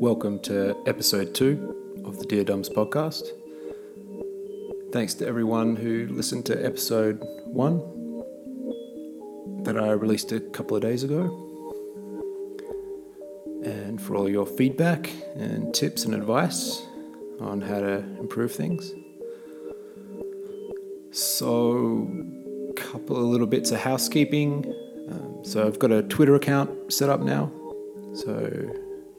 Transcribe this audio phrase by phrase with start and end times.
[0.00, 3.22] Welcome to episode two of the Dear Dumbs podcast.
[4.92, 7.80] Thanks to everyone who listened to episode one
[9.64, 11.26] that I released a couple of days ago.
[13.62, 16.80] And for all your feedback and tips and advice
[17.38, 18.94] on how to improve things.
[21.10, 22.10] So,
[22.70, 24.64] a couple of little bits of housekeeping.
[25.10, 27.52] Um, so, I've got a Twitter account set up now.
[28.14, 28.72] So,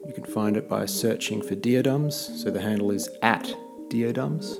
[0.06, 2.12] you can find it by searching for Deodums.
[2.12, 3.54] So the handle is at
[3.88, 4.56] Deodums.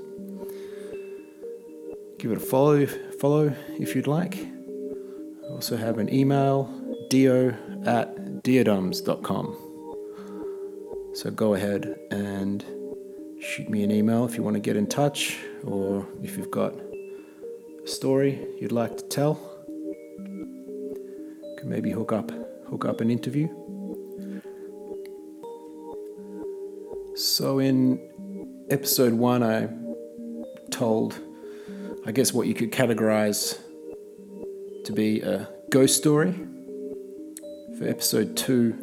[2.18, 2.87] Give it a follow,
[3.20, 4.38] follow if you'd like.
[4.38, 6.70] I also have an email,
[7.10, 7.51] dio
[7.84, 9.56] at deodums.com.
[11.15, 12.65] So go ahead and
[13.40, 16.74] shoot me an email if you want to get in touch or if you've got
[17.84, 19.34] a story you'd like to tell.
[21.59, 22.30] Can maybe hook up
[22.68, 23.48] hook up an interview.
[27.33, 29.66] So, in episode one, I
[30.71, 31.19] told,
[32.05, 33.59] I guess, what you could categorize
[34.85, 36.35] to be a ghost story.
[37.79, 38.75] For episode two,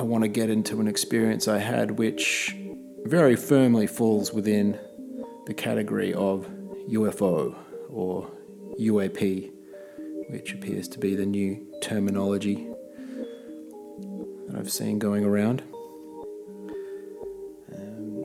[0.00, 2.56] I want to get into an experience I had which
[3.04, 4.80] very firmly falls within
[5.46, 6.50] the category of
[6.90, 7.54] UFO
[7.88, 8.28] or
[8.80, 9.52] UAP,
[10.28, 12.71] which appears to be the new terminology
[14.62, 15.60] I've seen going around.
[17.74, 18.24] Um,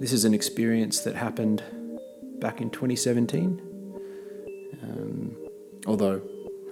[0.00, 1.62] this is an experience that happened
[2.40, 3.62] back in 2017.
[4.82, 5.36] Um,
[5.86, 6.22] although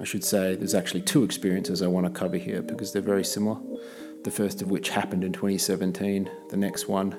[0.01, 3.25] I should say there's actually two experiences I want to cover here because they're very
[3.25, 3.61] similar.
[4.25, 7.15] The first of which happened in 2017, the next one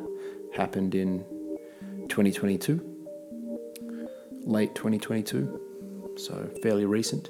[0.53, 1.19] happened in
[2.09, 2.83] 2022,
[4.43, 7.29] late 2022, so fairly recent.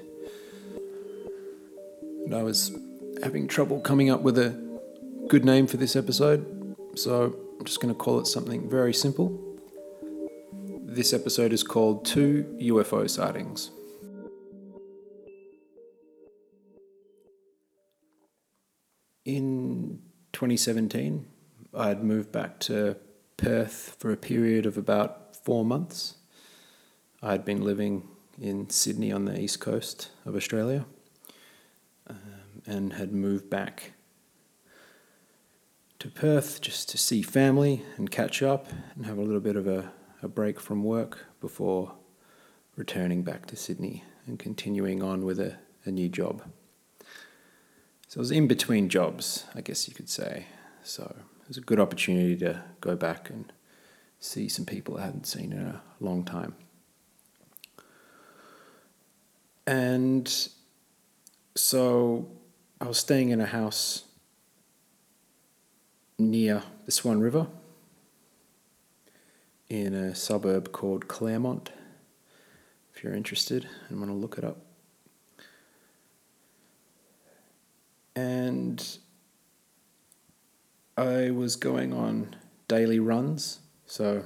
[2.24, 2.76] And I was
[3.22, 4.50] having trouble coming up with a
[5.28, 9.42] good name for this episode, so I'm just going to call it something very simple.
[10.84, 13.70] This episode is called Two UFO Sightings.
[19.24, 21.26] In 2017,
[21.74, 22.96] I had moved back to
[23.36, 26.16] Perth for a period of about four months.
[27.22, 28.08] I had been living
[28.40, 30.86] in Sydney on the east coast of Australia
[32.66, 33.92] and had moved back
[35.98, 39.66] to Perth just to see family and catch up and have a little bit of
[39.66, 41.94] a, a break from work before
[42.76, 46.42] returning back to Sydney and continuing on with a, a new job.
[48.08, 50.46] So I was in between jobs, I guess you could say.
[50.82, 53.52] So it was a good opportunity to go back and
[54.20, 56.54] see some people I hadn't seen in a long time.
[59.66, 60.32] And
[61.56, 62.28] so
[62.78, 64.04] I was staying in a house
[66.18, 67.46] near the Swan River
[69.70, 71.70] in a suburb called Claremont,
[72.94, 74.58] if you're interested and want to look it up.
[78.14, 78.86] And
[80.98, 82.36] I was going on
[82.68, 84.22] daily runs, so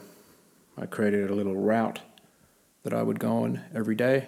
[0.76, 2.00] I created a little route
[2.82, 4.26] that I would go on every day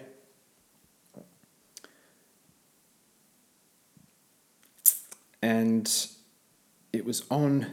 [5.42, 5.90] And
[6.92, 7.66] it was on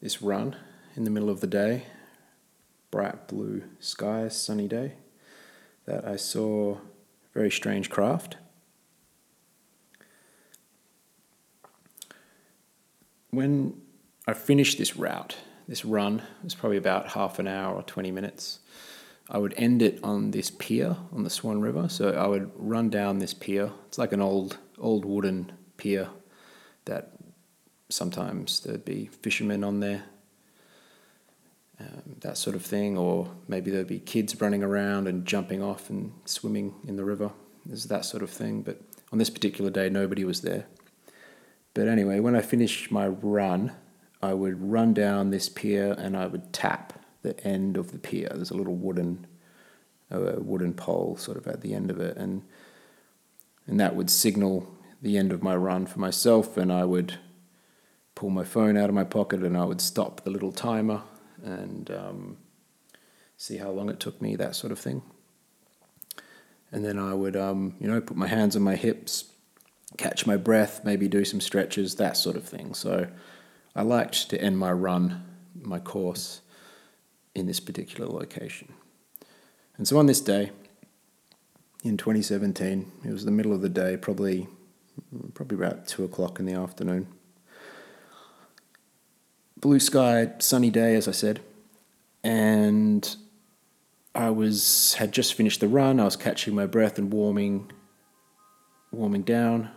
[0.00, 0.56] this run
[0.96, 1.84] in the middle of the day,
[2.90, 4.94] bright blue sky, sunny day,
[5.84, 6.78] that I saw a
[7.34, 8.38] very strange craft.
[13.30, 13.80] When
[14.26, 15.36] I finished this route,
[15.68, 18.60] this run, it was probably about half an hour or 20 minutes.
[19.28, 21.88] I would end it on this pier on the Swan River.
[21.88, 23.70] So I would run down this pier.
[23.86, 26.08] It's like an old, old wooden pier
[26.84, 27.12] that
[27.88, 30.04] sometimes there'd be fishermen on there,
[31.78, 35.90] um, that sort of thing, or maybe there'd be kids running around and jumping off
[35.90, 37.30] and swimming in the river.
[37.66, 38.80] There's that sort of thing, but
[39.12, 40.66] on this particular day, nobody was there.
[41.74, 43.72] But anyway, when I finished my run,
[44.22, 48.28] I would run down this pier and I would tap the end of the pier.
[48.32, 49.26] There's a little wooden,
[50.10, 52.42] a wooden pole sort of at the end of it, and
[53.66, 54.68] and that would signal
[55.02, 57.14] the end of my run for myself, and I would
[58.14, 61.02] pull my phone out of my pocket and I would stop the little timer
[61.42, 62.36] and um,
[63.38, 65.00] see how long it took me, that sort of thing.
[66.70, 69.32] And then I would, um, you know, put my hands on my hips,
[69.96, 72.74] catch my breath, maybe do some stretches, that sort of thing.
[72.74, 73.08] So
[73.74, 75.24] I liked to end my run,
[75.62, 76.42] my course,
[77.34, 78.72] in this particular location.
[79.78, 80.50] And so on this day,
[81.82, 84.46] in 2017, it was the middle of the day, probably
[85.34, 87.06] probably about two o'clock in the afternoon.
[89.60, 91.40] blue sky, sunny day, as I said,
[92.24, 93.16] and
[94.14, 96.00] I was had just finished the run.
[96.00, 97.70] I was catching my breath and warming,
[98.90, 99.70] warming down.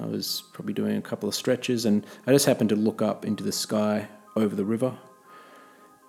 [0.00, 3.24] I was probably doing a couple of stretches, and I just happened to look up
[3.24, 4.96] into the sky over the river,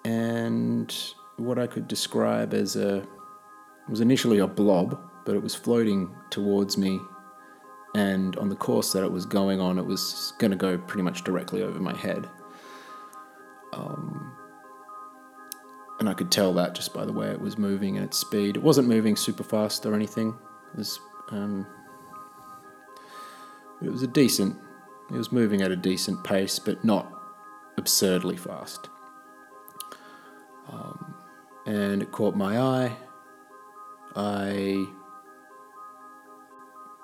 [0.05, 0.95] and
[1.37, 3.05] what I could describe as a
[3.89, 6.99] was initially a blob, but it was floating towards me,
[7.93, 11.03] and on the course that it was going on, it was going to go pretty
[11.03, 12.29] much directly over my head.
[13.73, 14.35] Um,
[15.99, 18.57] and I could tell that just by the way it was moving and its speed.
[18.57, 20.29] It wasn't moving super fast or anything.
[20.73, 20.99] It was,
[21.29, 21.67] um,
[23.81, 24.57] it was a decent.
[25.09, 27.11] It was moving at a decent pace, but not
[27.77, 28.89] absurdly fast.
[30.71, 31.13] Um,
[31.65, 32.95] and it caught my eye.
[34.15, 34.87] I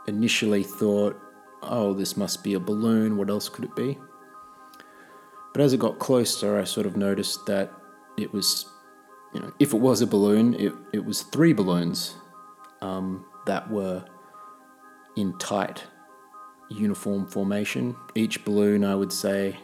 [0.08, 1.20] initially thought,
[1.62, 3.18] "Oh, this must be a balloon.
[3.18, 3.98] What else could it be?"
[5.54, 7.72] But as it got closer, I sort of noticed that
[8.18, 8.66] it was
[9.34, 12.16] you know, if it was a balloon, it, it was three balloons
[12.82, 14.04] um, that were
[15.16, 15.84] in tight
[16.70, 17.96] uniform formation.
[18.16, 19.58] Each balloon, I would say,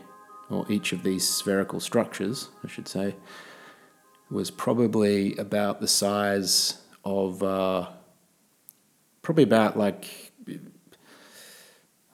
[0.50, 3.16] or each of these spherical structures, I should say,
[4.30, 7.90] was probably about the size of, uh,
[9.22, 10.33] probably about like,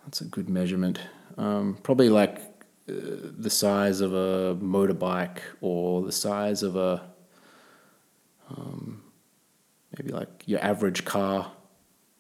[0.10, 1.00] that's a good measurement,
[1.38, 2.40] um, probably like
[2.90, 2.94] uh,
[3.38, 7.12] the size of a motorbike or the size of a
[8.50, 9.04] um,
[9.96, 11.52] maybe like your average car.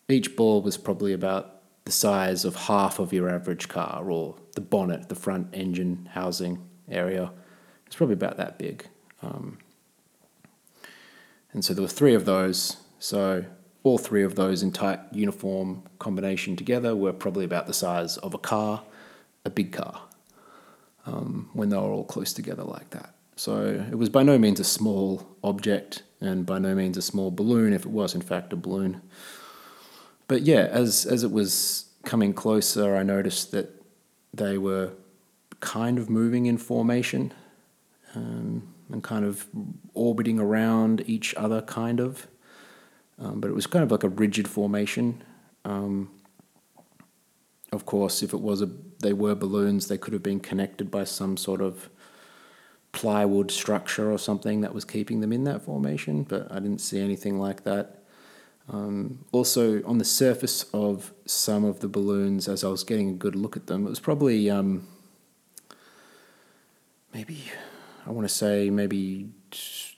[0.08, 4.62] Each ball was probably about the size of half of your average car, or the
[4.62, 7.32] bonnet, the front engine housing area.
[7.88, 8.86] It's probably about that big.
[9.24, 9.58] Um,
[11.54, 12.78] and so there were three of those.
[13.00, 13.46] So
[13.84, 18.34] all three of those in tight uniform combination together were probably about the size of
[18.34, 18.84] a car,
[19.46, 20.02] a big car,
[21.06, 23.14] um, when they were all close together like that.
[23.36, 27.32] So it was by no means a small object and by no means a small
[27.32, 29.02] balloon if it was in fact a balloon.
[30.28, 33.82] But yeah, as as it was coming closer, I noticed that
[34.34, 34.92] they were
[35.60, 37.34] kind of moving in formation
[38.16, 39.48] um, and kind of
[39.94, 42.28] orbiting around each other, kind of.
[43.20, 45.22] Um, but it was kind of like a rigid formation.
[45.66, 46.10] Um,
[47.72, 48.70] of course, if it was a,
[49.00, 51.90] they were balloons, they could have been connected by some sort of
[52.92, 57.00] plywood structure or something that was keeping them in that formation, but I didn't see
[57.00, 58.04] anything like that.
[58.72, 63.14] Um, also, on the surface of some of the balloons, as I was getting a
[63.14, 64.88] good look at them, it was probably um,
[67.14, 67.44] maybe,
[68.06, 69.30] I want to say, maybe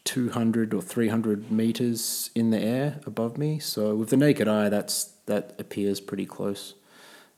[0.04, 3.60] 200 or 300 meters in the air above me.
[3.60, 6.76] So, with the naked eye, that's that appears pretty close.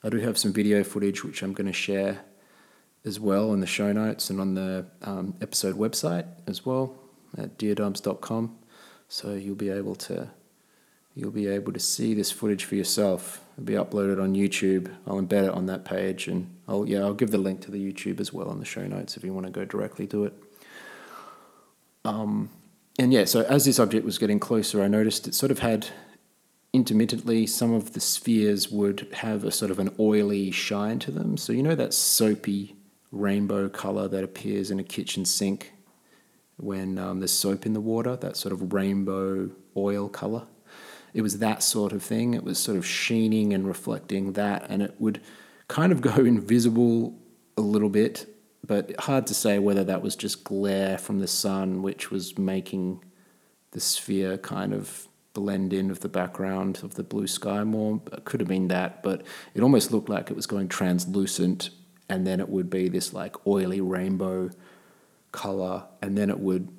[0.04, 2.22] I do have some video footage which I'm going to share
[3.06, 6.96] as well in the show notes and on the um, episode website as well
[7.38, 8.58] at deardoms.com.
[9.08, 10.30] So you'll be able to
[11.16, 13.44] you'll be able to see this footage for yourself.
[13.56, 14.92] It'll be uploaded on YouTube.
[15.06, 17.94] I'll embed it on that page, and I'll yeah I'll give the link to the
[17.94, 20.34] YouTube as well in the show notes if you want to go directly to it.
[22.06, 22.50] Um,
[23.00, 25.88] and yeah, so as this object was getting closer, I noticed it sort of had
[26.74, 31.38] intermittently some of the spheres would have a sort of an oily shine to them.
[31.38, 32.76] So you know that soapy
[33.12, 35.74] rainbow color that appears in a kitchen sink
[36.58, 40.44] when um, there's soap in the water, that sort of rainbow oil color.
[41.14, 42.34] It was that sort of thing.
[42.34, 45.22] It was sort of sheening and reflecting that, and it would
[45.68, 47.16] kind of go invisible
[47.56, 48.28] a little bit,
[48.66, 53.04] but hard to say whether that was just glare from the sun, which was making
[53.72, 58.02] the sphere kind of blend in with the background of the blue sky more.
[58.12, 61.72] It could have been that, but it almost looked like it was going translucent
[62.10, 64.50] and then it would be this like oily rainbow
[65.32, 66.70] color, and then it would,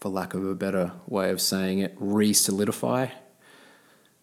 [0.00, 3.08] for lack of a better way of saying it, re solidify.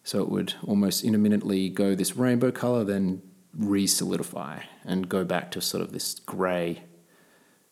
[0.03, 3.21] So it would almost intermittently go this rainbow color, then
[3.57, 6.83] re solidify and go back to sort of this grey,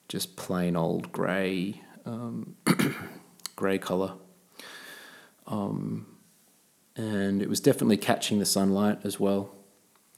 [0.07, 2.55] just plain old grey, um,
[3.55, 4.13] grey color.
[5.47, 6.05] Um,
[6.95, 9.55] and it was definitely catching the sunlight as well.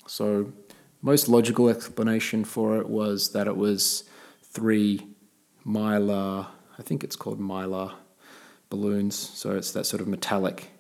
[0.06, 0.52] So
[1.02, 4.04] most logical explanation for it was that it was
[4.42, 5.08] three
[5.66, 7.94] mylar, I think it's called mylar
[8.70, 9.16] balloons.
[9.16, 10.72] So it's that sort of metallic,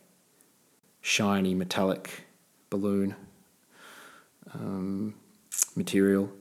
[1.01, 2.25] shiny metallic
[2.69, 3.15] balloon
[4.53, 5.15] um,
[5.75, 6.31] material.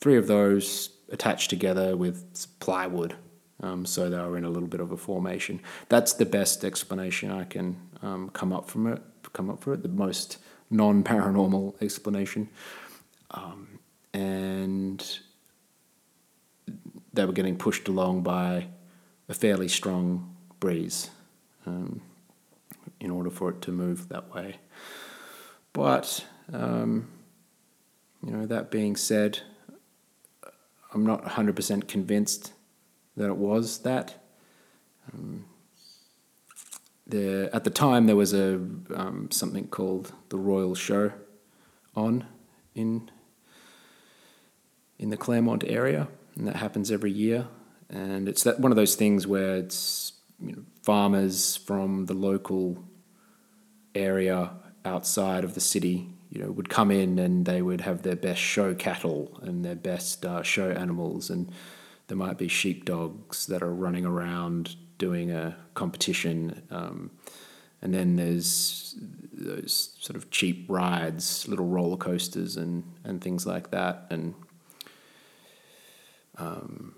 [0.00, 3.14] Three of those attached together with plywood.
[3.60, 5.60] Um, so they were in a little bit of a formation.
[5.88, 9.00] That's the best explanation I can um, come up from it.
[9.32, 9.82] Come up for it.
[9.82, 10.38] The most
[10.70, 12.48] non-paranormal explanation.
[13.30, 13.78] Um,
[14.12, 15.18] and
[17.12, 18.68] they were getting pushed along by
[19.28, 21.10] a fairly strong breeze
[21.66, 22.00] um,
[23.00, 24.56] in order for it to move that way.
[25.72, 27.08] But, um,
[28.24, 29.40] you know, that being said,
[30.92, 32.52] I'm not 100% convinced
[33.16, 34.24] that it was that.
[35.12, 35.46] Um,
[37.06, 38.54] there, at the time, there was a
[38.94, 41.12] um, something called the Royal Show
[41.94, 42.26] on
[42.74, 43.10] in
[44.98, 47.48] in the Claremont area, and that happens every year.
[47.90, 52.84] And it's that one of those things where it's you know, farmers from the local
[53.94, 54.52] area
[54.84, 58.40] outside of the city, you know, would come in and they would have their best
[58.40, 61.52] show cattle and their best uh, show animals, and
[62.06, 66.62] there might be sheepdogs that are running around doing a competition.
[66.70, 67.10] Um,
[67.82, 68.96] and then there's
[69.32, 74.34] those sort of cheap rides, little roller coasters, and, and things like that, and
[76.38, 76.94] um,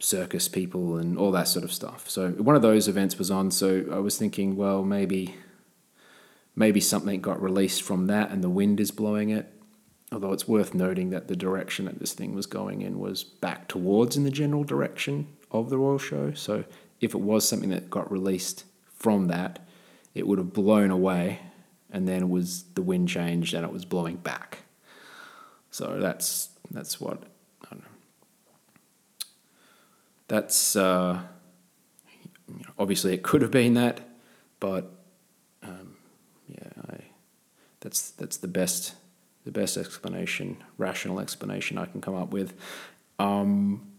[0.00, 2.10] circus people and all that sort of stuff.
[2.10, 3.50] So one of those events was on.
[3.50, 5.34] So I was thinking, well, maybe
[6.56, 9.52] maybe something got released from that, and the wind is blowing it.
[10.10, 13.68] Although it's worth noting that the direction that this thing was going in was back
[13.68, 16.32] towards in the general direction of the Royal Show.
[16.32, 16.64] So
[17.00, 19.58] if it was something that got released from that,
[20.14, 21.40] it would have blown away,
[21.90, 24.58] and then was the wind changed and it was blowing back.
[25.70, 27.22] So that's that's what.
[30.28, 31.20] That's uh,
[32.78, 34.00] obviously it could have been that,
[34.58, 34.90] but
[37.86, 38.96] that's that's the best
[39.44, 42.52] the best explanation, rational explanation I can come up with.
[43.20, 43.92] Um,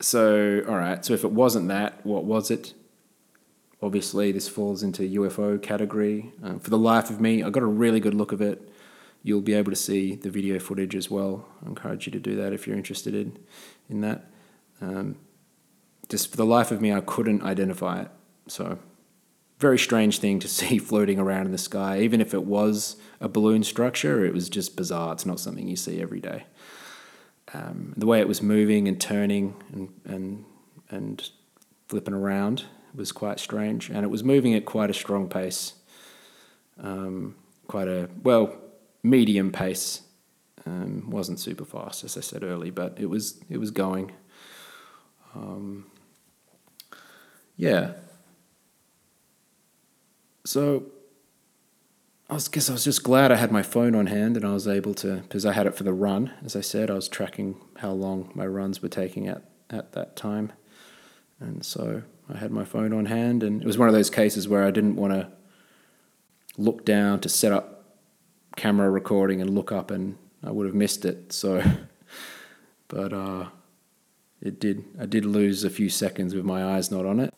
[0.00, 1.04] so, all right.
[1.04, 2.72] So, if it wasn't that, what was it?
[3.82, 6.32] Obviously, this falls into UFO category.
[6.44, 8.70] Uh, for the life of me, I got a really good look of it.
[9.24, 11.48] You'll be able to see the video footage as well.
[11.64, 13.36] I encourage you to do that if you're interested in,
[13.88, 14.30] in that.
[14.80, 15.16] Um,
[16.08, 18.10] just for the life of me, I couldn't identify it.
[18.46, 18.78] So,
[19.60, 22.00] very strange thing to see floating around in the sky.
[22.00, 25.12] Even if it was a balloon structure, it was just bizarre.
[25.12, 26.44] It's not something you see every day
[27.52, 30.44] um, the way it was moving and turning and, and,
[30.90, 31.30] and
[31.88, 32.64] flipping around
[32.94, 33.90] was quite strange.
[33.90, 35.74] And it was moving at quite a strong pace,
[36.78, 37.34] um,
[37.66, 38.56] quite a, well,
[39.02, 40.02] medium pace.
[40.66, 44.12] Um, wasn't super fast, as I said earlier, but it was, it was going.
[45.34, 45.86] Um,
[47.56, 47.92] yeah.
[50.50, 50.86] So
[52.28, 54.52] I was, guess I was just glad I had my phone on hand and I
[54.52, 56.32] was able to, because I had it for the run.
[56.44, 60.16] As I said, I was tracking how long my runs were taking at, at that
[60.16, 60.50] time.
[61.38, 64.48] And so I had my phone on hand, and it was one of those cases
[64.48, 65.30] where I didn't want to
[66.58, 68.00] look down to set up
[68.56, 71.32] camera recording and look up, and I would have missed it.
[71.32, 71.62] So,
[72.88, 73.50] but uh,
[74.42, 74.84] it did.
[75.00, 77.32] I did lose a few seconds with my eyes not on it,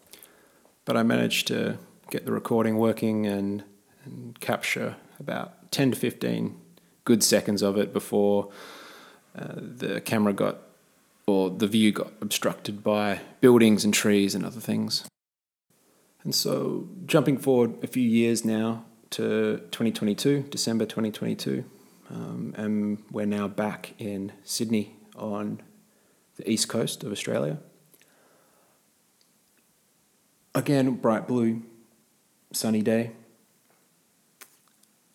[0.86, 1.76] but I managed to
[2.10, 3.64] get the recording working and
[4.04, 6.58] and capture about 10 to 15
[7.04, 8.50] good seconds of it before
[9.38, 10.58] uh, the camera got
[11.26, 15.04] or the view got obstructed by buildings and trees and other things.
[16.24, 21.64] And so, jumping forward a few years now to 2022, December 2022,
[22.10, 25.60] um, and we're now back in Sydney on
[26.36, 27.58] the east coast of Australia.
[30.54, 31.62] Again, bright blue,
[32.52, 33.12] sunny day.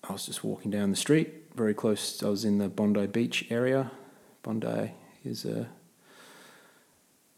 [0.04, 2.24] I was just walking down the street, very close.
[2.24, 3.92] I was in the Bondi Beach area.
[4.44, 4.92] Bondi
[5.24, 5.68] is a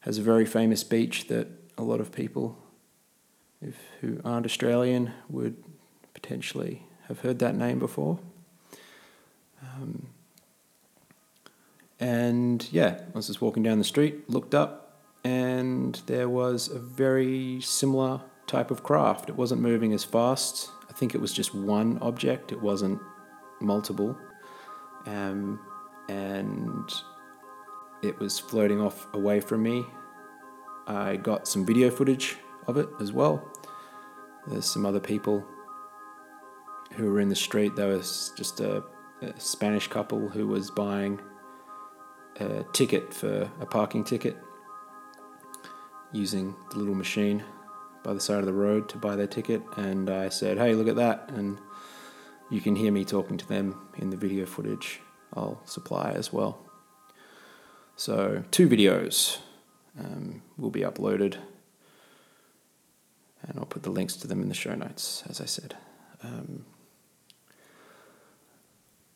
[0.01, 2.57] has a very famous beach that a lot of people,
[3.61, 5.57] if, who aren't Australian, would
[6.13, 8.19] potentially have heard that name before.
[9.61, 10.07] Um,
[11.99, 16.79] and yeah, I was just walking down the street, looked up, and there was a
[16.79, 19.29] very similar type of craft.
[19.29, 22.99] It wasn't moving as fast I think it was just one object, it wasn't
[23.61, 24.17] multiple.
[25.05, 25.59] Um,
[26.09, 26.91] and
[28.01, 29.85] it was floating off away from me.
[30.87, 32.37] I got some video footage
[32.67, 33.47] of it as well.
[34.47, 35.45] There's some other people
[36.93, 37.75] who were in the street.
[37.75, 38.83] There was just a,
[39.21, 41.21] a Spanish couple who was buying
[42.39, 44.37] a ticket for a parking ticket
[46.11, 47.43] using the little machine
[48.03, 50.87] by the side of the road to buy their ticket, and I said, "Hey, look
[50.87, 51.57] at that!" And
[52.49, 54.99] you can hear me talking to them in the video footage
[55.33, 56.59] I'll supply as well.
[57.95, 59.39] So two videos
[59.99, 61.35] um, will be uploaded,
[63.43, 65.75] and I'll put the links to them in the show notes, as I said.
[66.23, 66.65] Um,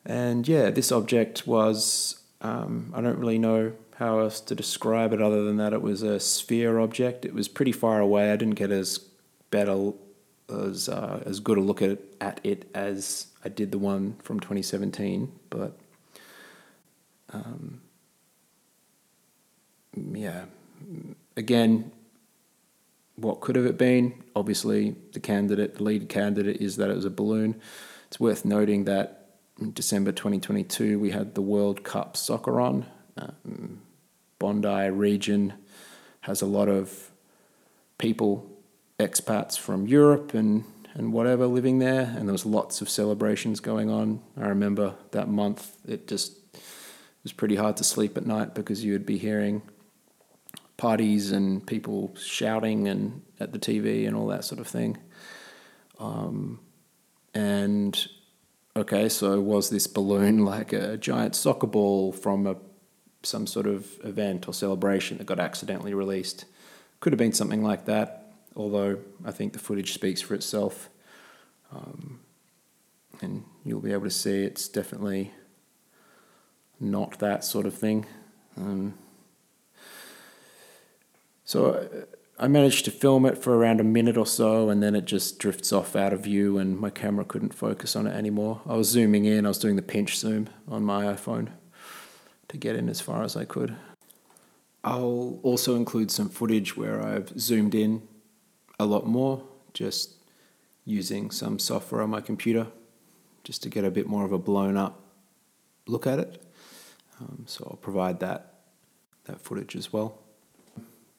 [0.06, 5.22] and yeah, this object was, um, I don't really know how else to describe it
[5.22, 7.24] other than that it was a sphere object.
[7.24, 8.34] It was pretty far away.
[8.34, 8.98] I didn't get as
[9.50, 9.94] better
[10.50, 14.18] as uh, as good a look at it, at it as I did the one
[14.22, 15.78] from 2017, but
[17.32, 17.82] um,
[19.96, 20.46] yeah,
[21.38, 21.92] again,
[23.16, 24.22] what could have it been?
[24.36, 27.62] Obviously, the candidate, the lead candidate, is that it was a balloon.
[28.08, 32.86] It's worth noting that in December 2022 we had the World Cup soccer on.
[33.16, 33.83] Um,
[34.40, 35.54] Bondi region
[36.22, 37.12] has a lot of
[37.98, 38.50] people,
[39.00, 40.64] expats from Europe and
[40.96, 44.22] and whatever living there, and there was lots of celebrations going on.
[44.38, 46.38] I remember that month it just
[47.24, 49.64] was pretty hard to sleep at night because you would be hearing
[50.78, 54.98] parties and people shouting and at the TV and all that sort of thing.
[56.00, 56.60] Um,
[57.34, 58.08] and
[58.76, 62.56] okay, so was this balloon like a giant soccer ball from a
[63.24, 66.46] some sort of event or celebration that got accidentally released?
[67.00, 70.90] Could have been something like that, although I think the footage speaks for itself.
[71.72, 72.20] Um,
[73.22, 75.32] and you'll be able to see it's definitely
[76.80, 78.06] not that sort of thing.
[78.58, 78.94] Um,
[81.46, 82.06] so
[82.40, 85.40] I managed to film it for around a minute or so, and then it just
[85.40, 88.62] drifts off out of view, and my camera couldn't focus on it anymore.
[88.68, 91.50] I was zooming in, I was doing the pinch zoom on my iPhone
[92.54, 93.76] to get in as far as I could.
[94.84, 98.08] I'll also include some footage where I've zoomed in
[98.80, 99.44] a lot more,
[99.74, 100.16] just
[100.86, 102.68] using some software on my computer,
[103.44, 105.02] just to get a bit more of a blown up
[105.86, 106.42] look at it.
[107.20, 108.50] Um, so I'll provide that
[109.26, 110.24] that footage as well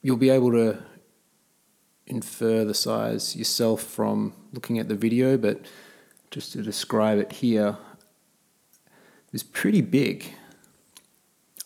[0.04, 0.78] you'll be able to
[2.06, 5.64] infer the size yourself from looking at the video, but
[6.30, 7.78] just to describe it here,
[8.86, 10.26] it was pretty big.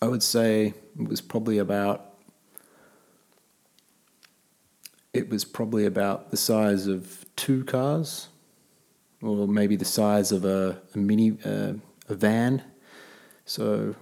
[0.00, 2.04] I would say it was probably about
[5.12, 8.28] it was probably about the size of two cars,
[9.22, 11.72] or maybe the size of a, a mini uh,
[12.08, 12.62] a van.
[13.44, 13.96] So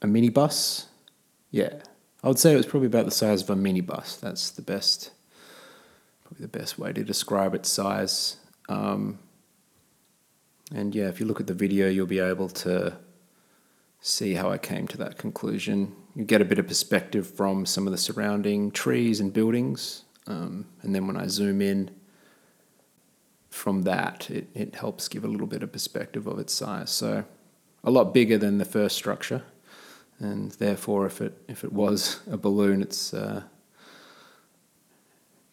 [0.00, 0.86] a minibus,
[1.50, 1.74] yeah,
[2.24, 4.18] I would say it was probably about the size of a minibus.
[4.18, 5.10] That's the best,
[6.24, 8.38] probably the best way to describe its size.
[8.68, 9.18] Um,
[10.74, 12.96] and yeah, if you look at the video, you'll be able to
[14.02, 15.96] see how I came to that conclusion.
[16.14, 20.04] You get a bit of perspective from some of the surrounding trees and buildings.
[20.26, 21.90] Um, and then when I zoom in
[23.48, 26.90] from that, it, it helps give a little bit of perspective of its size.
[26.90, 27.24] So
[27.82, 29.42] a lot bigger than the first structure
[30.22, 33.42] and therefore, if it if it was a balloon, it's uh,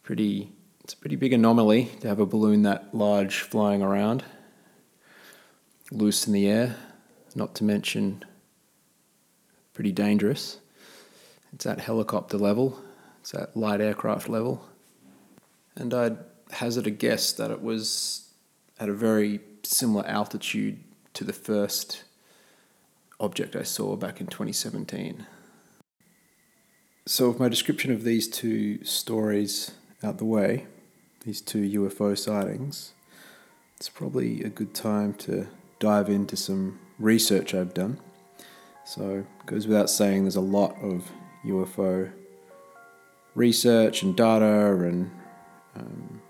[0.03, 0.51] pretty
[0.83, 4.23] it's a pretty big anomaly to have a balloon that large flying around,
[5.91, 6.75] loose in the air.
[7.35, 8.23] Not to mention,
[9.79, 10.57] pretty dangerous.
[11.53, 12.77] It's at helicopter level.
[13.21, 14.65] It's at light aircraft level,
[15.73, 16.17] and I'd
[16.51, 18.27] hazard a guess that it was
[18.77, 22.03] at a very similar altitude to the first
[23.21, 25.25] object I saw back in 2017.
[27.05, 29.71] So, with my description of these two stories
[30.03, 30.67] out the way,
[31.23, 32.91] these two UFO sightings,
[33.77, 35.47] it's probably a good time to
[35.79, 38.01] dive into some research I've done.
[38.85, 41.11] So, goes without saying, there's a lot of
[41.45, 42.11] UFO
[43.35, 45.11] research and data and
[45.75, 46.21] um,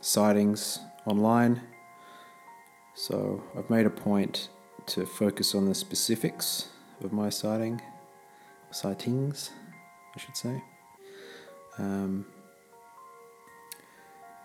[0.00, 1.60] sightings online.
[2.94, 4.48] So, I've made a point
[4.86, 6.68] to focus on the specifics
[7.04, 7.80] of my sighting,
[8.70, 9.50] sightings,
[10.14, 10.62] I should say.
[11.78, 12.26] Um,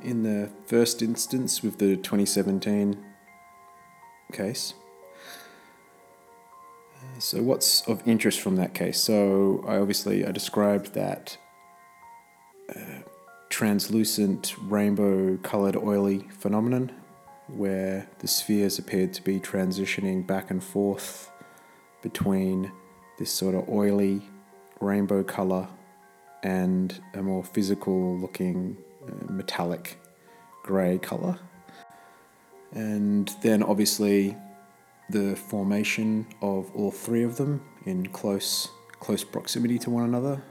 [0.03, 2.97] in the first instance, with the 2017
[4.31, 4.73] case,
[7.19, 8.99] so what's of interest from that case?
[8.99, 11.37] So I obviously I described that
[12.75, 13.01] uh,
[13.49, 16.91] translucent rainbow-colored oily phenomenon
[17.47, 21.29] where the spheres appeared to be transitioning back and forth
[22.01, 22.71] between
[23.19, 24.21] this sort of oily
[24.79, 25.67] rainbow color
[26.43, 29.99] and a more physical looking uh, metallic
[30.63, 31.37] grey color.
[32.73, 34.35] And then obviously
[35.11, 38.69] the formation of all three of them in close
[38.99, 40.41] close proximity to one another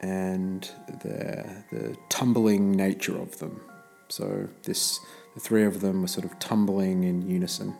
[0.00, 0.70] and
[1.02, 3.60] the the tumbling nature of them.
[4.08, 5.00] So this
[5.34, 7.74] the three of them were sort of tumbling in unison.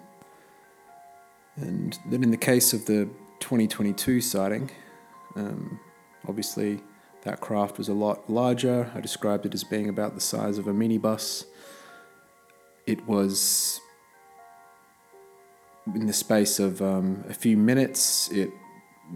[1.56, 4.70] And then in the case of the 2022 sighting,
[5.36, 5.78] um,
[6.26, 6.80] obviously
[7.22, 8.90] that craft was a lot larger.
[8.94, 11.44] I described it as being about the size of a minibus.
[12.86, 13.80] It was
[15.86, 18.50] in the space of um, a few minutes, it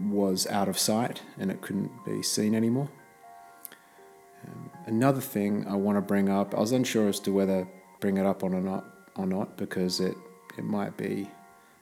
[0.09, 2.89] was out of sight and it couldn't be seen anymore.
[4.45, 7.67] Um, another thing I want to bring up, I was unsure as to whether
[7.99, 10.15] bring it up on or not, or not because it,
[10.57, 11.29] it might be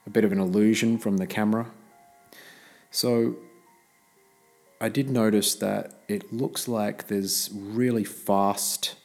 [0.08, 1.68] a bit of an illusion from the camera.
[2.92, 3.36] So
[4.80, 8.96] I did notice that it looks like there's really fast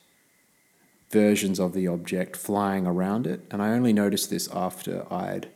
[1.11, 5.49] versions of the object flying around it, and I only noticed this after I'd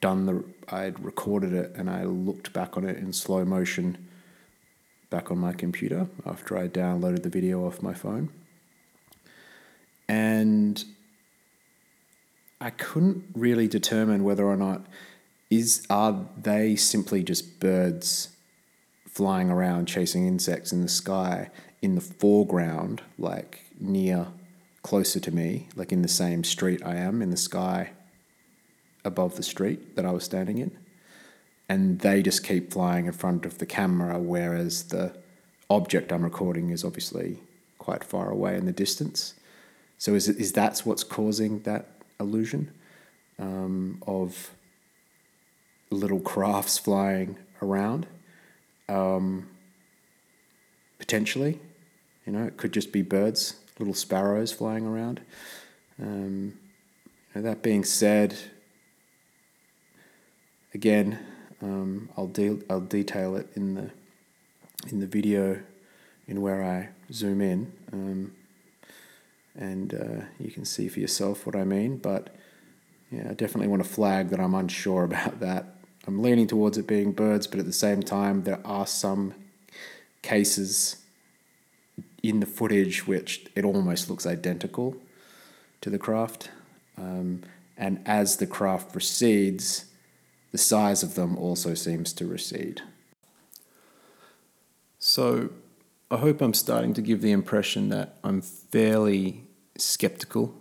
[0.00, 4.08] done the I'd recorded it and I looked back on it in slow motion
[5.10, 8.30] back on my computer after I downloaded the video off my phone.
[10.08, 10.84] And
[12.60, 14.86] I couldn't really determine whether or not
[15.50, 18.30] is are they simply just birds
[19.08, 24.28] flying around chasing insects in the sky in the foreground like near
[24.82, 27.92] closer to me like in the same street I am in the sky
[29.04, 30.76] above the street that I was standing in
[31.68, 35.12] and they just keep flying in front of the camera whereas the
[35.70, 37.38] object I'm recording is obviously
[37.78, 39.34] quite far away in the distance
[39.98, 41.86] so is is that's what's causing that
[42.20, 42.72] illusion
[43.38, 44.50] um, of
[45.90, 48.06] little crafts flying around.
[48.88, 49.48] Um,
[50.98, 51.60] potentially,
[52.26, 55.20] you know, it could just be birds, little sparrows flying around.
[56.00, 56.58] Um,
[57.34, 58.36] you know, that being said,
[60.78, 61.18] again,
[61.60, 63.90] um, I'll de- I'll detail it in the
[64.88, 65.60] in the video
[66.28, 67.72] in where I zoom in.
[67.92, 68.32] Um,
[69.56, 71.96] and uh, you can see for yourself what I mean.
[71.96, 72.32] But
[73.10, 75.74] yeah, I definitely want to flag that I'm unsure about that.
[76.06, 79.34] I'm leaning towards it being birds, but at the same time, there are some
[80.22, 81.02] cases
[82.22, 84.96] in the footage which it almost looks identical
[85.80, 86.50] to the craft.
[86.96, 87.42] Um,
[87.76, 89.87] and as the craft proceeds,
[90.58, 92.82] the size of them also seems to recede.
[94.98, 95.50] So
[96.10, 99.44] I hope I'm starting to give the impression that I'm fairly
[99.76, 100.60] skeptical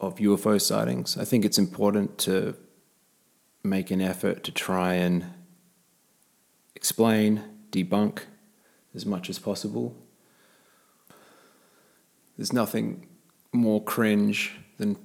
[0.00, 1.18] of UFO sightings.
[1.18, 2.56] I think it's important to
[3.62, 5.26] make an effort to try and
[6.74, 8.20] explain, debunk
[8.94, 9.94] as much as possible.
[12.38, 13.06] There's nothing
[13.52, 14.96] more cringe than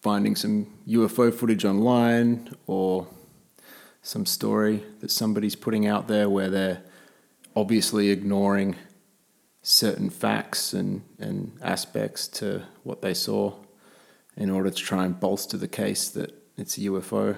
[0.00, 3.06] finding some UFO footage online or
[4.02, 6.82] some story that somebody's putting out there where they're
[7.56, 8.76] obviously ignoring
[9.62, 13.54] certain facts and, and aspects to what they saw
[14.36, 17.36] in order to try and bolster the case that it's a UFO.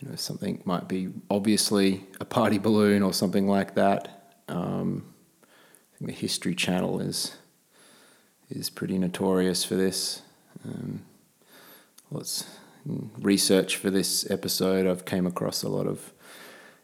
[0.00, 4.34] You know, something might be obviously a party balloon or something like that.
[4.48, 7.36] Um, I think the History Channel is
[8.50, 10.22] is pretty notorious for this.
[10.64, 11.02] Um,
[12.10, 12.46] lots
[12.84, 14.86] research for this episode.
[14.86, 16.12] I've came across a lot of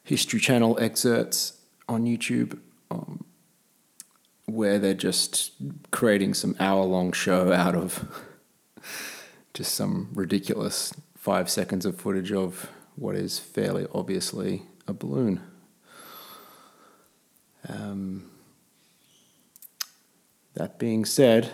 [0.04, 2.58] History Channel excerpts on YouTube.
[2.90, 3.24] Um,
[4.48, 5.52] where they're just
[5.90, 8.24] creating some hour long show out of
[9.54, 15.40] just some ridiculous five seconds of footage of what is fairly obviously a balloon.
[17.68, 18.30] Um,
[20.54, 21.50] that being said,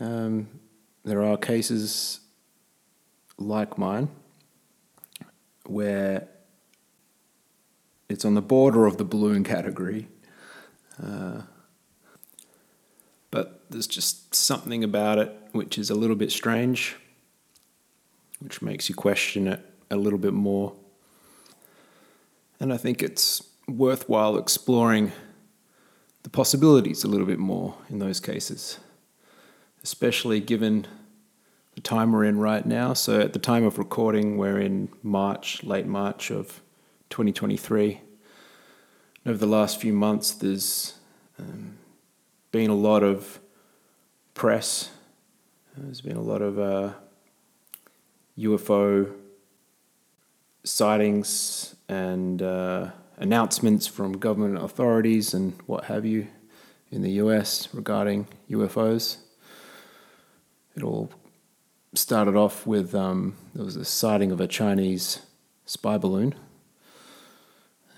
[0.00, 0.48] um,
[1.08, 2.20] there are cases
[3.38, 4.08] like mine
[5.64, 6.28] where
[8.08, 10.08] it's on the border of the balloon category.
[11.02, 11.42] Uh,
[13.30, 16.96] but there's just something about it which is a little bit strange,
[18.40, 20.72] which makes you question it a little bit more.
[22.60, 25.12] And I think it's worthwhile exploring
[26.22, 28.78] the possibilities a little bit more in those cases,
[29.82, 30.86] especially given
[31.78, 32.92] the time we're in right now.
[32.92, 36.60] So, at the time of recording, we're in March, late March of
[37.10, 38.00] 2023.
[39.24, 40.94] over the last few months, there's
[41.38, 41.76] um,
[42.50, 43.38] been a lot of
[44.34, 44.90] press.
[45.76, 46.94] There's been a lot of uh,
[48.36, 49.12] UFO
[50.64, 56.26] sightings and uh, announcements from government authorities and what have you
[56.90, 59.18] in the US regarding UFOs.
[60.74, 61.12] It all
[61.94, 65.20] started off with um, there was a sighting of a Chinese
[65.64, 66.34] spy balloon.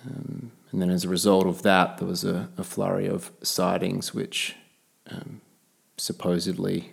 [0.06, 4.14] Um, and then as a result of that, there was a, a flurry of sightings
[4.14, 4.54] which
[5.10, 5.40] um,
[5.96, 6.92] supposedly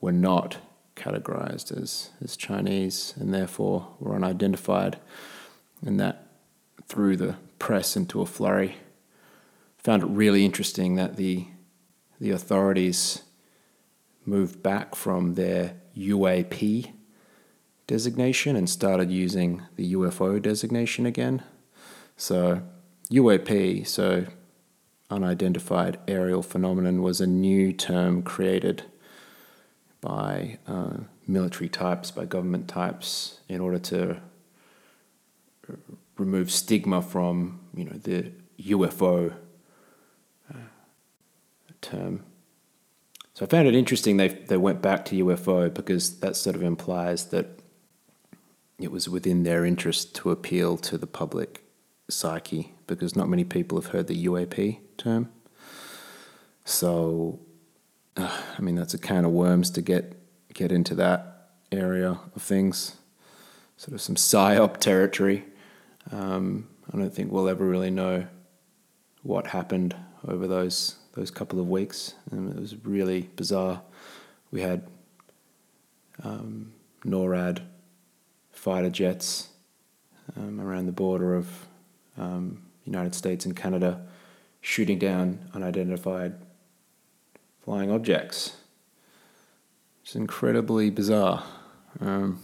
[0.00, 0.56] were not
[0.96, 4.98] categorized as, as Chinese and therefore were unidentified.
[5.84, 6.26] And that
[6.86, 8.76] threw the press into a flurry.
[9.78, 11.46] Found it really interesting that the,
[12.20, 13.22] the authorities
[14.24, 16.92] moved back from their UAP
[17.86, 21.42] designation and started using the UFO designation again.
[22.16, 22.62] So,
[23.10, 24.26] UAP, so
[25.10, 28.84] unidentified aerial phenomenon, was a new term created
[30.00, 34.20] by uh, military types, by government types, in order to
[36.16, 39.34] remove stigma from you know the UFO
[40.52, 40.56] uh,
[41.80, 42.24] term.
[43.34, 46.62] So I found it interesting they they went back to UFO because that sort of
[46.62, 47.60] implies that
[48.78, 51.64] it was within their interest to appeal to the public
[52.08, 55.30] psyche because not many people have heard the UAP term.
[56.64, 57.40] So,
[58.16, 60.16] uh, I mean, that's a can of worms to get
[60.52, 62.96] get into that area of things,
[63.76, 65.44] sort of some psyop territory.
[66.12, 68.26] Um, I don't think we'll ever really know
[69.22, 69.96] what happened
[70.28, 72.14] over those those couple of weeks.
[72.30, 73.82] and it was really bizarre.
[74.50, 74.86] We had
[76.22, 76.72] um,
[77.04, 77.62] NORAD
[78.52, 79.48] fighter jets
[80.36, 81.66] um, around the border of
[82.18, 84.00] um, United States and Canada
[84.60, 86.34] shooting down unidentified
[87.64, 88.56] flying objects.
[90.02, 91.44] It's incredibly bizarre.
[92.00, 92.40] Um,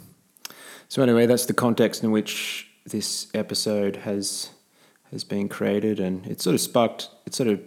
[0.89, 4.51] so anyway, that's the context in which this episode has
[5.11, 7.09] has been created, and it sort of sparked.
[7.27, 7.61] It sort of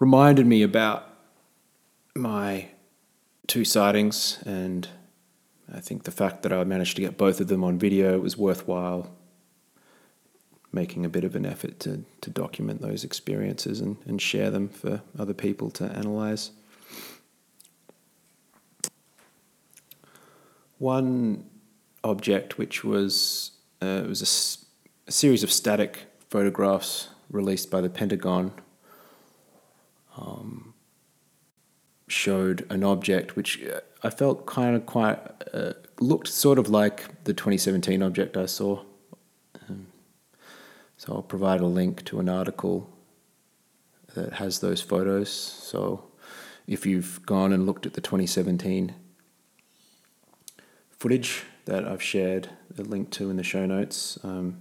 [0.00, 1.06] reminded me about
[2.16, 2.66] my
[3.46, 4.88] two sightings, and
[5.72, 8.36] I think the fact that I managed to get both of them on video was
[8.36, 9.14] worthwhile.
[10.72, 14.68] Making a bit of an effort to, to document those experiences and, and share them
[14.68, 16.52] for other people to analyze.
[20.78, 21.44] One
[22.04, 23.50] object, which was
[23.82, 24.22] uh, it was
[25.06, 28.52] a, a, series of static photographs released by the Pentagon,
[30.16, 30.74] um,
[32.08, 35.18] showed an object which uh, I felt kind of quite
[35.52, 38.82] uh, looked sort of like the 2017 object I saw.
[39.68, 39.88] Um,
[40.96, 42.90] so I'll provide a link to an article
[44.14, 45.30] that has those photos.
[45.30, 46.04] So
[46.66, 48.94] if you've gone and looked at the 2017
[50.90, 54.18] footage that I've shared a link to in the show notes.
[54.22, 54.58] Um,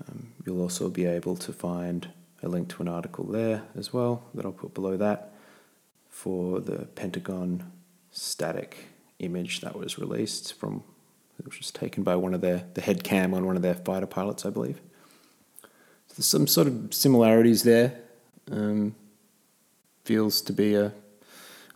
[0.00, 2.08] um, you'll also be able to find
[2.42, 5.32] a link to an article there as well that I'll put below that
[6.08, 7.70] for the Pentagon
[8.10, 10.82] static image that was released from
[11.38, 13.74] which was just taken by one of their the head cam on one of their
[13.74, 14.80] fighter pilots, I believe.
[15.62, 17.98] So there's some sort of similarities there.
[18.50, 18.94] Um,
[20.04, 20.92] feels to be a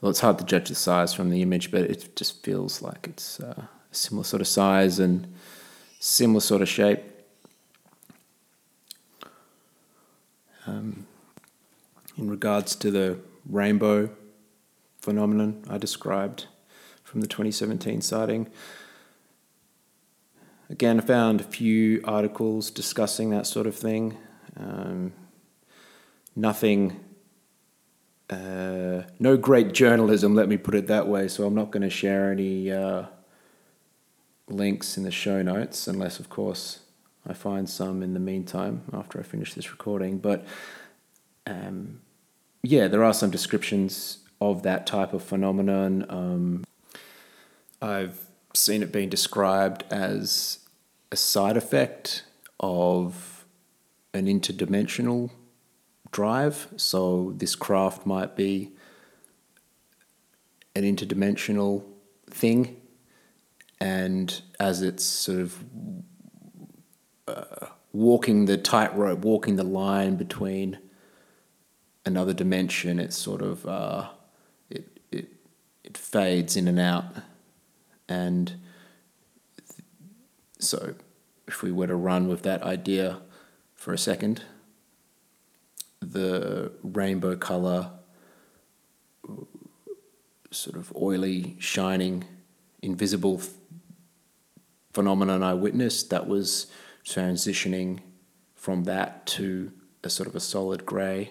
[0.01, 3.07] well, it's hard to judge the size from the image, but it just feels like
[3.09, 5.33] it's uh, a similar sort of size and
[6.01, 7.01] similar sort of shape.
[10.67, 11.07] Um,
[12.19, 14.11] in regards to the rainbow
[15.01, 16.47] phenomenon I described
[17.05, 18.49] from the 2017 sighting,
[20.69, 24.17] again, I found a few articles discussing that sort of thing.
[24.57, 25.13] Um,
[26.35, 27.01] nothing
[28.29, 31.29] uh, no great journalism, let me put it that way.
[31.29, 33.05] So I'm not going to share any uh,
[34.49, 36.81] links in the show notes, unless, of course,
[37.27, 40.19] I find some in the meantime after I finish this recording.
[40.19, 40.47] But
[41.47, 42.01] um,
[42.63, 46.07] yeah, there are some descriptions of that type of phenomenon.
[46.09, 46.65] Um,
[47.81, 48.21] I've
[48.55, 50.61] seen it being described as
[51.13, 52.25] a side effect
[52.61, 53.45] of
[54.15, 55.31] an interdimensional
[56.11, 56.69] drive.
[56.77, 58.73] So this craft might be
[60.75, 61.85] an interdimensional
[62.29, 62.77] thing,
[63.81, 65.65] and as it's sort of
[67.27, 70.79] uh, walking the tightrope, walking the line between
[72.05, 74.09] another dimension, it's sort of uh,
[74.71, 75.29] it it
[75.85, 77.05] it fades in and out,
[78.09, 78.55] and
[79.69, 79.81] th-
[80.59, 80.95] so
[81.47, 83.21] if we were to run with that idea
[83.75, 84.43] for a second
[86.01, 87.91] the rainbow color,
[90.51, 92.25] sort of oily, shining,
[92.83, 93.41] invisible
[94.93, 96.69] phenomenon I witnessed that was
[97.07, 98.01] transitioning
[98.55, 101.31] from that to a sort of a solid grey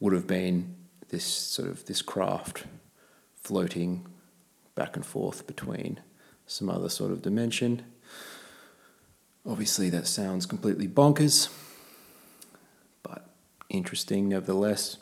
[0.00, 0.74] would have been
[1.08, 2.64] this sort of this craft
[3.34, 4.06] floating
[4.74, 6.00] back and forth between
[6.46, 7.82] some other sort of dimension.
[9.46, 11.48] Obviously, that sounds completely bonkers
[13.02, 13.28] but
[13.68, 14.96] interesting nevertheless.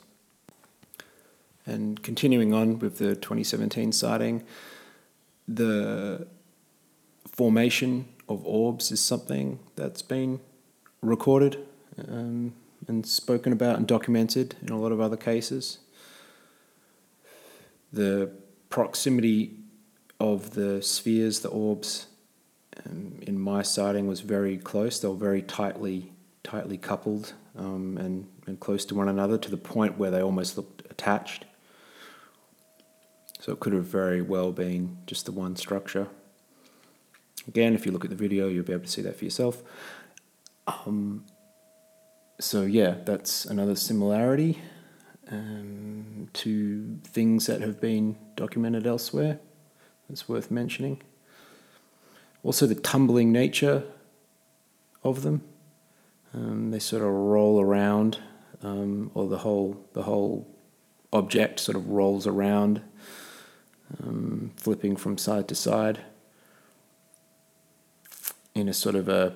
[1.65, 4.43] And continuing on with the 2017 sighting,
[5.47, 6.27] the
[7.27, 10.39] formation of orbs is something that's been
[11.01, 11.65] recorded
[12.07, 12.53] um,
[12.87, 15.79] and spoken about and documented in a lot of other cases.
[17.93, 18.31] The
[18.69, 19.57] proximity
[20.19, 22.07] of the spheres, the orbs,
[22.85, 24.99] um, in my sighting was very close.
[24.99, 26.11] They were very tightly
[26.43, 30.55] tightly coupled um, and, and close to one another to the point where they almost
[30.57, 31.45] looked attached.
[33.39, 36.07] So it could have very well been just the one structure.
[37.47, 39.61] Again, if you look at the video, you'll be able to see that for yourself.
[40.67, 41.25] Um,
[42.39, 44.61] so yeah, that's another similarity
[45.31, 49.39] um, to things that have been documented elsewhere.
[50.09, 51.01] That's worth mentioning.
[52.43, 53.83] Also, the tumbling nature
[55.03, 55.43] of them.
[56.33, 58.19] Um, they sort of roll around,
[58.61, 60.47] um, or the whole the whole
[61.13, 62.81] object sort of rolls around,
[64.03, 66.01] um, flipping from side to side
[68.55, 69.35] in a sort of a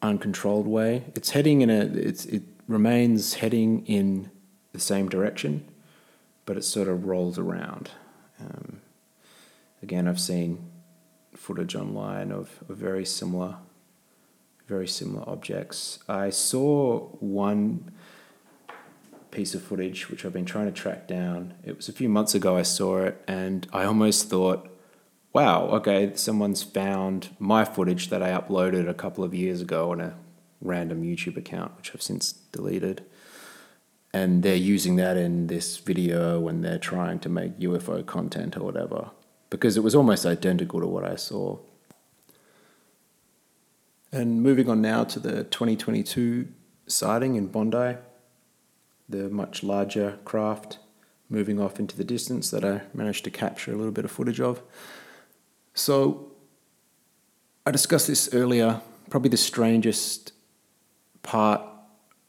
[0.00, 1.04] uncontrolled way.
[1.14, 4.30] It's heading in a it's it remains heading in
[4.72, 5.68] the same direction,
[6.46, 7.90] but it sort of rolls around.
[8.40, 8.80] Um,
[9.82, 10.70] again, I've seen
[11.34, 13.56] footage online of, of very similar,
[14.66, 15.98] very similar objects.
[16.08, 17.90] I saw one
[19.30, 21.54] piece of footage which I've been trying to track down.
[21.64, 24.68] It was a few months ago I saw it, and I almost thought,
[25.32, 30.00] wow, okay, someone's found my footage that I uploaded a couple of years ago on
[30.00, 30.14] a
[30.60, 33.04] random YouTube account, which I've since deleted
[34.12, 38.62] and they're using that in this video when they're trying to make UFO content or
[38.62, 39.10] whatever
[39.50, 41.58] because it was almost identical to what I saw.
[44.10, 46.48] And moving on now to the 2022
[46.86, 47.96] sighting in Bondi,
[49.08, 50.78] the much larger craft
[51.30, 54.40] moving off into the distance that I managed to capture a little bit of footage
[54.40, 54.62] of.
[55.74, 56.32] So
[57.64, 58.80] I discussed this earlier.
[59.10, 60.32] Probably the strangest
[61.22, 61.62] part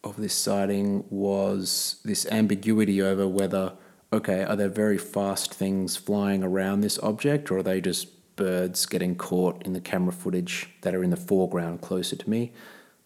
[0.03, 3.73] of this sighting was this ambiguity over whether,
[4.11, 8.85] okay, are there very fast things flying around this object, or are they just birds
[8.85, 12.51] getting caught in the camera footage that are in the foreground closer to me?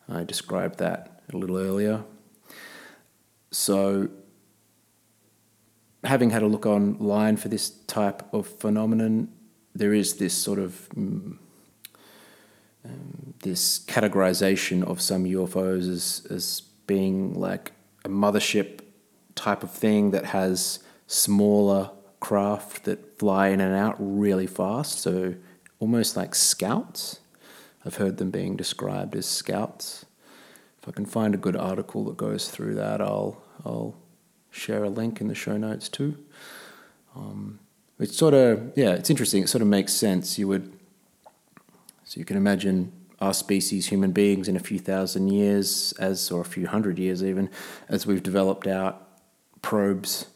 [0.10, 2.04] I described that a little earlier.
[3.52, 4.10] So,
[6.04, 9.30] having had a look online for this type of phenomenon,
[9.78, 11.38] there is this sort of mm,
[12.86, 17.74] um, this categorization of some UFOs as, as being like
[18.06, 18.80] a mothership
[19.36, 25.00] type of thing that has smaller craft that fly in and out really fast.
[25.00, 25.36] So
[25.80, 27.20] almost like scouts.
[27.86, 30.06] I've heard them being described as scouts.
[30.82, 33.96] If I can find a good article that goes through that, I'll I'll
[34.52, 36.18] share a link in the show notes too.
[37.16, 37.60] Um,
[38.00, 39.44] it's sort of yeah, it's interesting.
[39.44, 40.38] It sort of makes sense.
[40.38, 40.72] You would
[42.04, 46.42] so you can imagine our species, human beings, in a few thousand years, as or
[46.42, 47.50] a few hundred years even,
[47.90, 49.08] as we've developed out
[49.62, 50.28] probes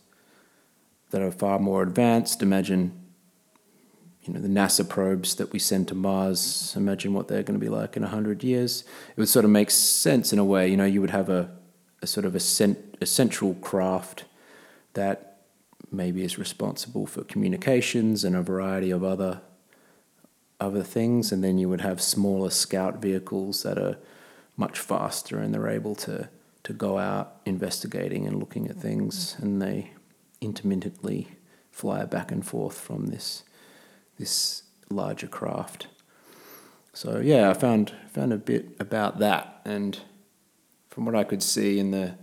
[1.11, 2.41] that are far more advanced.
[2.41, 2.91] Imagine,
[4.23, 6.73] you know, the NASA probes that we send to Mars.
[6.75, 8.83] Imagine what they're going to be like in a hundred years.
[9.15, 10.67] It would sort of make sense in a way.
[10.67, 11.51] You know, you would have a,
[12.01, 14.25] a sort of a, cent- a central craft
[14.93, 15.30] that
[15.91, 19.41] maybe is responsible for communications and a variety of other
[20.59, 23.97] other things, and then you would have smaller scout vehicles that are
[24.55, 26.29] much faster and they're able to
[26.63, 29.91] to go out investigating and looking at things, and they
[30.39, 31.27] intermittently
[31.71, 33.43] fly back and forth from this
[34.19, 35.87] this larger craft.
[36.93, 39.99] So yeah, I found found a bit about that, and
[40.89, 42.15] from what I could see in the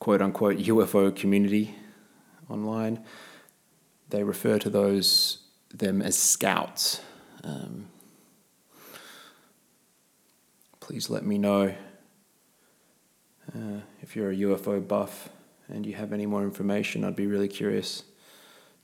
[0.00, 1.74] quote unquote UFO community
[2.50, 3.04] online,
[4.08, 5.38] they refer to those
[5.72, 7.00] them as scouts
[7.44, 7.88] um,
[10.80, 11.74] please let me know
[13.54, 15.28] uh, if you're a UFO buff
[15.68, 17.04] and you have any more information.
[17.04, 18.02] I'd be really curious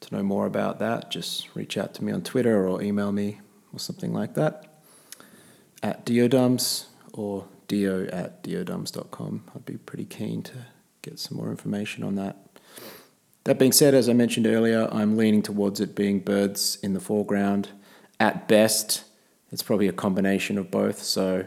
[0.01, 1.11] to know more about that.
[1.11, 3.41] Just reach out to me on Twitter or email me
[3.73, 4.81] or something like that
[5.83, 9.45] at diodums or dio at diodums.com.
[9.55, 10.67] I'd be pretty keen to
[11.03, 12.46] get some more information on that.
[13.47, 17.01] That being said, as I mentioned earlier, I'm leaning towards it being birds in the
[17.01, 17.69] foreground
[18.19, 19.05] at best,
[19.53, 21.01] it's probably a combination of both.
[21.01, 21.45] So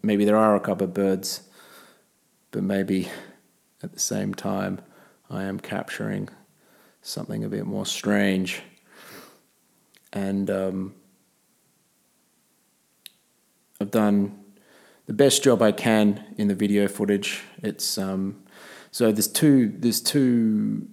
[0.00, 1.42] maybe there are a couple of birds,
[2.52, 3.08] but maybe
[3.82, 4.80] at the same time,
[5.28, 6.28] I am capturing
[7.02, 8.62] something a bit more strange.
[10.12, 10.94] And um,
[13.80, 14.38] I've done
[15.06, 17.42] the best job I can in the video footage.
[17.60, 18.44] It's um,
[18.92, 20.86] so there's two there's two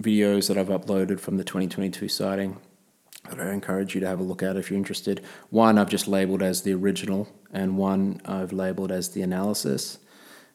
[0.00, 2.58] videos that I've uploaded from the 2022 sighting
[3.28, 5.22] that I encourage you to have a look at if you're interested.
[5.50, 9.98] One I've just labeled as the original, and one I've labeled as the analysis.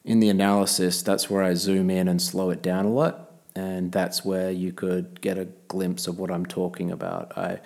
[0.04, 3.92] In the analysis, that's where I zoom in and slow it down a lot, and
[3.92, 7.38] that's where you could get a glimpse of what I'm talking about.
[7.38, 7.60] I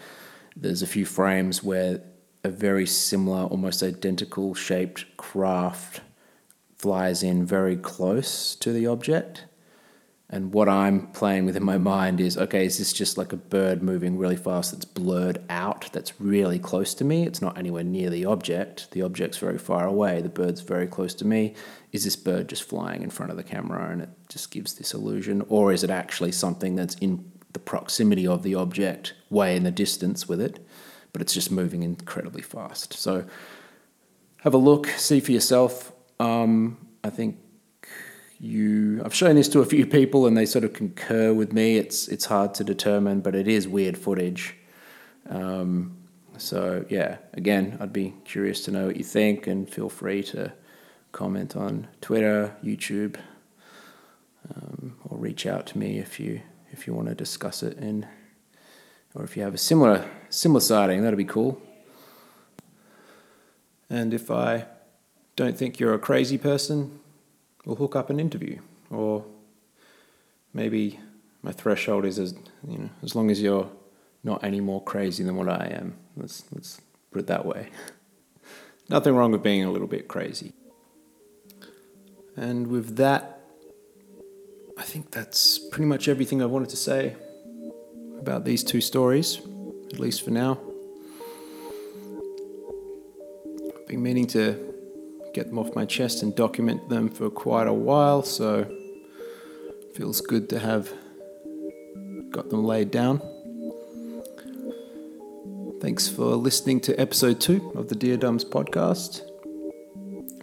[0.55, 2.01] there's a few frames where
[2.43, 6.01] a very similar, almost identical shaped craft
[6.75, 9.45] flies in very close to the object.
[10.31, 13.37] And what I'm playing with in my mind is okay, is this just like a
[13.37, 17.25] bird moving really fast that's blurred out, that's really close to me?
[17.25, 18.91] It's not anywhere near the object.
[18.91, 21.55] The object's very far away, the bird's very close to me.
[21.91, 24.93] Is this bird just flying in front of the camera and it just gives this
[24.93, 25.43] illusion?
[25.49, 29.71] Or is it actually something that's in the proximity of the object, way in the
[29.71, 30.63] distance with it,
[31.11, 32.93] but it's just moving incredibly fast?
[32.93, 33.25] So
[34.41, 35.91] have a look, see for yourself.
[36.19, 37.37] Um, I think
[38.39, 41.77] you I've shown this to a few people and they sort of concur with me.
[41.77, 44.55] It's it's hard to determine, but it is weird footage.
[45.29, 45.97] Um,
[46.37, 50.53] so yeah, again, I'd be curious to know what you think, and feel free to
[51.11, 53.17] comment on Twitter, YouTube,
[54.55, 58.07] um, or reach out to me if you if you want to discuss it in,
[59.15, 61.61] or if you have a similar similar sighting, that'd be cool.
[63.89, 64.67] And if I
[65.35, 66.98] don't think you're a crazy person,
[67.65, 68.59] we'll hook up an interview.
[68.89, 69.25] Or
[70.53, 70.99] maybe
[71.41, 72.33] my threshold is as
[72.67, 73.69] you know, as long as you're
[74.23, 75.95] not any more crazy than what I am.
[76.17, 76.81] Let's let's
[77.11, 77.69] put it that way.
[78.89, 80.53] Nothing wrong with being a little bit crazy.
[82.35, 83.41] And with that,
[84.77, 87.15] I think that's pretty much everything I wanted to say
[88.17, 89.39] about these two stories,
[89.93, 90.57] at least for now.
[93.75, 94.68] I've been meaning to
[95.39, 98.69] get them off my chest and document them for quite a while, so
[99.95, 100.91] feels good to have
[102.29, 103.21] got them laid down.
[105.79, 109.21] Thanks for listening to episode two of the Dear Dumbs podcast.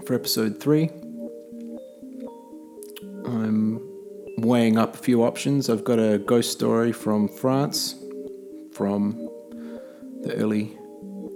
[0.07, 0.89] For episode three,
[3.27, 3.79] I'm
[4.39, 5.69] weighing up a few options.
[5.69, 7.97] I've got a ghost story from France
[8.73, 9.29] from
[10.23, 10.79] the early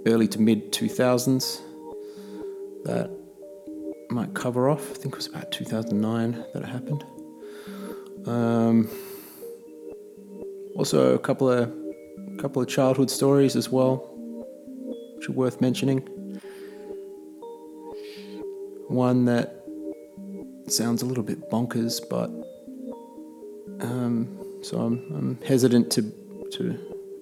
[0.07, 1.61] early to mid 2000s
[2.85, 3.20] that
[4.11, 4.91] might cover off.
[4.91, 7.03] I think it was about 2009 that it happened.
[8.25, 8.89] Um,
[10.75, 11.71] also, a couple of
[12.39, 14.09] couple of childhood stories as well,
[15.15, 15.99] which are worth mentioning.
[18.87, 19.63] One that
[20.67, 22.29] sounds a little bit bonkers, but
[23.85, 26.01] um, so I'm, I'm hesitant to
[26.53, 26.77] to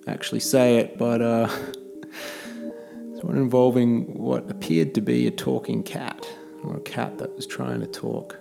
[0.08, 1.48] actually say it, but uh,
[3.22, 6.28] one involving what appeared to be a talking cat
[6.64, 8.38] or a cat that was trying to talk.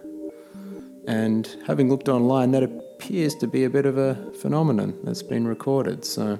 [1.06, 5.46] And having looked online, that appears to be a bit of a phenomenon that's been
[5.46, 6.04] recorded.
[6.04, 6.38] So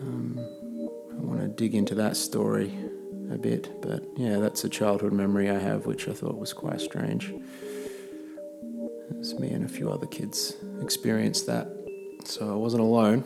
[0.00, 0.38] um,
[1.12, 2.72] I want to dig into that story
[3.32, 3.82] a bit.
[3.82, 7.32] But yeah, that's a childhood memory I have, which I thought was quite strange.
[9.18, 11.68] As me and a few other kids experienced that,
[12.24, 13.24] so I wasn't alone.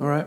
[0.00, 0.26] All right.